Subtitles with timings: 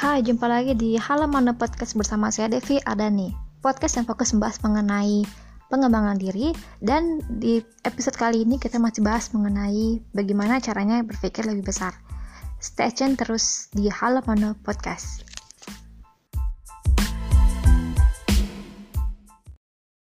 [0.00, 3.36] Hai, jumpa lagi di Halaman Podcast bersama saya Devi Adani.
[3.60, 5.28] Podcast yang fokus membahas mengenai
[5.68, 11.68] pengembangan diri dan di episode kali ini kita masih bahas mengenai bagaimana caranya berpikir lebih
[11.68, 11.92] besar.
[12.64, 15.20] Stay tune terus di Halaman Podcast.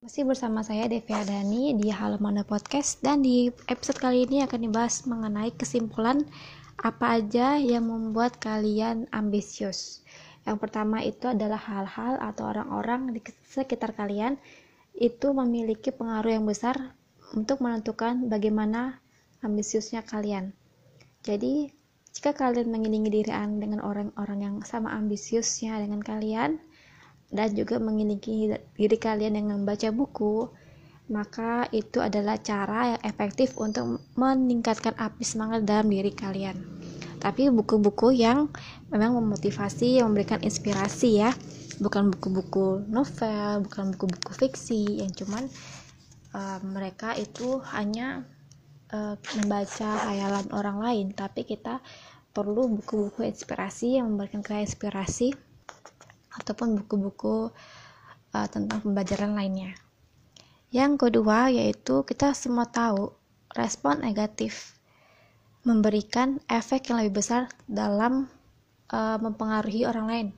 [0.00, 5.04] Masih bersama saya Devi Adani di Halaman Podcast dan di episode kali ini akan dibahas
[5.04, 6.24] mengenai kesimpulan
[6.76, 10.04] apa aja yang membuat kalian ambisius?
[10.46, 14.38] Yang pertama itu adalah hal-hal atau orang-orang di sekitar kalian
[14.96, 16.96] itu memiliki pengaruh yang besar
[17.34, 19.02] untuk menentukan bagaimana
[19.42, 20.54] ambisiusnya kalian.
[21.26, 21.68] Jadi,
[22.14, 26.56] jika kalian mengiringi diri dengan orang-orang yang sama ambisiusnya dengan kalian
[27.28, 30.48] dan juga mengiringi diri kalian dengan membaca buku,
[31.06, 36.58] maka itu adalah cara yang efektif untuk meningkatkan api semangat dalam diri kalian.
[37.22, 38.50] Tapi buku-buku yang
[38.90, 41.30] memang memotivasi, yang memberikan inspirasi ya,
[41.78, 45.46] bukan buku-buku novel, bukan buku-buku fiksi yang cuman
[46.34, 48.26] uh, mereka itu hanya
[48.90, 51.78] uh, membaca hayalan orang lain, tapi kita
[52.34, 55.32] perlu buku-buku inspirasi yang memberikan kita inspirasi
[56.36, 57.48] ataupun buku-buku
[58.34, 59.85] uh, tentang pembelajaran lainnya.
[60.74, 63.14] Yang kedua yaitu kita semua tahu
[63.54, 64.76] respon negatif
[65.66, 68.30] memberikan efek yang lebih besar dalam
[68.94, 70.28] uh, mempengaruhi orang lain.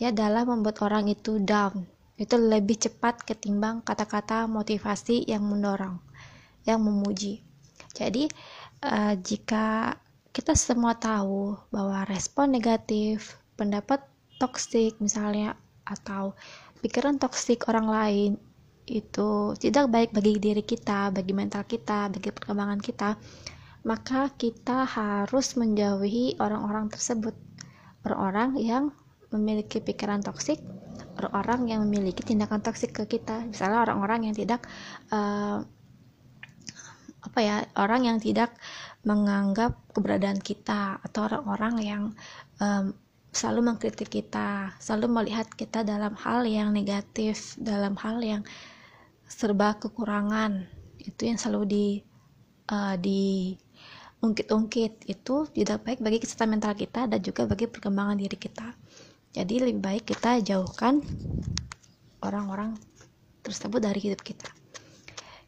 [0.00, 1.84] Ya, dalam membuat orang itu down.
[2.16, 6.00] Itu lebih cepat ketimbang kata-kata motivasi yang mendorong,
[6.64, 7.44] yang memuji.
[7.92, 8.28] Jadi,
[8.84, 9.96] uh, jika
[10.32, 14.04] kita semua tahu bahwa respon negatif, pendapat
[14.36, 16.36] toksik misalnya atau
[16.84, 18.32] pikiran toksik orang lain
[18.86, 23.18] itu tidak baik bagi diri kita, bagi mental kita, bagi perkembangan kita,
[23.82, 27.34] maka kita harus menjauhi orang-orang tersebut.
[28.06, 28.84] Orang-orang yang
[29.34, 30.62] memiliki pikiran toksik,
[31.18, 33.42] orang-orang yang memiliki tindakan toksik ke kita.
[33.42, 34.62] Misalnya orang-orang yang tidak
[35.10, 35.66] uh,
[37.26, 38.54] apa ya, orang yang tidak
[39.02, 42.02] menganggap keberadaan kita atau orang-orang yang
[42.62, 42.94] um,
[43.34, 48.42] selalu mengkritik kita, selalu melihat kita dalam hal yang negatif, dalam hal yang
[49.26, 50.64] serba kekurangan.
[51.02, 51.86] Itu yang selalu di
[52.70, 53.54] uh, di
[54.22, 58.74] ungkit-ungkit itu tidak baik bagi kesehatan mental kita dan juga bagi perkembangan diri kita.
[59.36, 61.04] Jadi lebih baik kita jauhkan
[62.24, 62.74] orang-orang
[63.44, 64.48] tersebut dari hidup kita.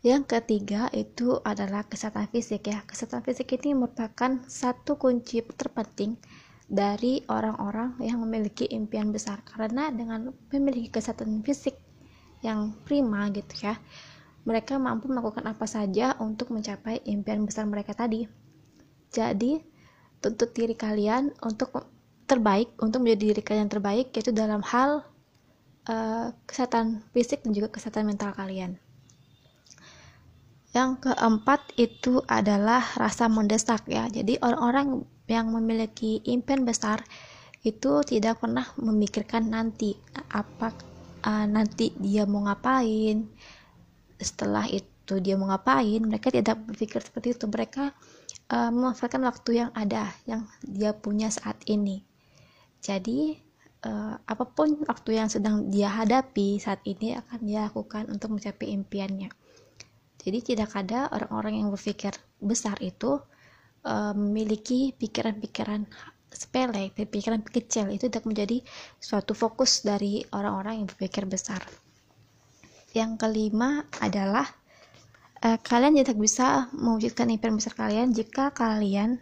[0.05, 2.84] Yang ketiga itu adalah kesehatan fisik ya.
[2.87, 6.15] Kesehatan fisik ini merupakan satu kunci terpenting
[6.71, 9.43] dari orang-orang yang memiliki impian besar.
[9.43, 11.88] Karena dengan memiliki kesehatan fisik
[12.44, 13.78] yang prima gitu ya.
[14.47, 18.25] Mereka mampu melakukan apa saja untuk mencapai impian besar mereka tadi.
[19.12, 19.60] Jadi
[20.19, 21.72] tuntut diri kalian untuk
[22.28, 25.00] terbaik untuk menjadi diri kalian terbaik yaitu dalam hal
[25.88, 28.77] uh, kesehatan fisik dan juga kesehatan mental kalian.
[30.77, 34.04] Yang keempat itu adalah rasa mendesak ya.
[34.12, 37.00] Jadi orang-orang yang memiliki impian besar
[37.65, 39.97] itu tidak pernah memikirkan nanti
[40.31, 40.71] apa
[41.24, 43.26] uh, nanti dia mau ngapain?
[44.18, 47.46] Setelah itu dia mau ngapain mereka tidak berpikir seperti itu.
[47.46, 47.94] Mereka
[48.52, 52.02] uh, memanfaatkan waktu yang ada yang dia punya saat ini.
[52.78, 53.38] Jadi
[53.86, 58.74] uh, apa pun waktu yang sedang dia hadapi saat ini akan dia lakukan untuk mencapai
[58.74, 59.30] impiannya.
[60.18, 62.12] Jadi tidak ada orang-orang yang berpikir
[62.42, 63.22] besar itu
[63.86, 65.86] uh, memiliki pikiran-pikiran
[66.28, 68.61] sepele, pikiran kecil itu tidak menjadi
[69.00, 71.65] suatu fokus dari orang-orang yang berpikir besar.
[72.93, 74.49] Yang kelima adalah
[75.44, 79.21] uh, kalian tidak bisa mewujudkan impian besar kalian jika kalian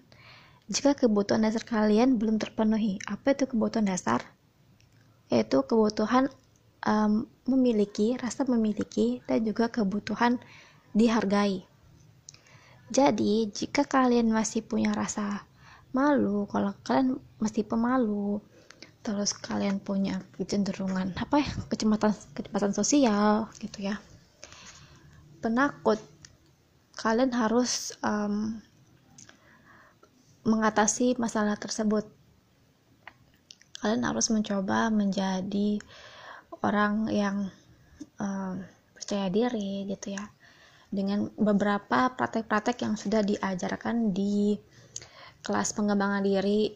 [0.66, 2.98] jika kebutuhan dasar kalian belum terpenuhi.
[3.06, 4.18] Apa itu kebutuhan dasar?
[5.30, 6.26] Yaitu kebutuhan
[6.82, 10.42] um, memiliki, rasa memiliki, dan juga kebutuhan
[10.90, 11.62] dihargai.
[12.90, 15.46] Jadi, jika kalian masih punya rasa
[15.96, 16.44] malu.
[16.52, 18.44] Kalau kalian masih pemalu.
[19.00, 23.96] Terus kalian punya kecenderungan apa ya kecemasan kecepatan sosial gitu ya.
[25.40, 25.96] Penakut.
[26.96, 28.60] Kalian harus um,
[30.44, 32.04] mengatasi masalah tersebut.
[33.78, 35.78] Kalian harus mencoba menjadi
[36.64, 37.36] orang yang
[38.18, 38.64] um,
[38.96, 40.24] percaya diri gitu ya.
[40.90, 44.58] Dengan beberapa praktek-praktek yang sudah diajarkan di
[45.46, 46.74] kelas pengembangan diri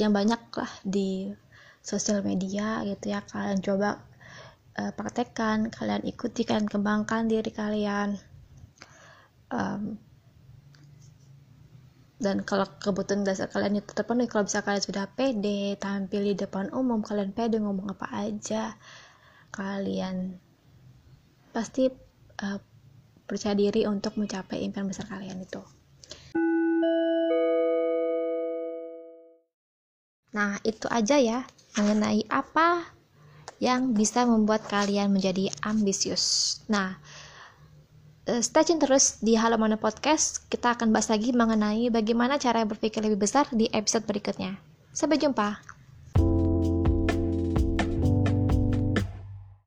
[0.00, 1.28] yang banyak lah di
[1.84, 3.20] sosial media gitu ya.
[3.20, 4.00] Kalian coba
[4.80, 8.16] uh, praktekkan kalian ikuti kalian kembangkan diri kalian.
[9.52, 10.00] Um,
[12.18, 16.74] dan kalau kebutuhan dasar kalian itu terpenuhi kalau bisa kalian sudah pede tampil di depan
[16.74, 18.74] umum kalian pede ngomong apa aja
[19.54, 20.34] kalian
[21.54, 21.86] pasti
[22.42, 22.58] uh,
[23.22, 25.62] percaya diri untuk mencapai impian besar kalian itu
[30.34, 32.84] nah itu aja ya mengenai apa
[33.58, 37.00] yang bisa membuat kalian menjadi ambisius nah
[38.28, 40.44] Eh, stay tune terus di Halo Mana Podcast.
[40.52, 44.60] Kita akan bahas lagi mengenai bagaimana cara berpikir lebih besar di episode berikutnya.
[44.92, 45.77] Sampai jumpa.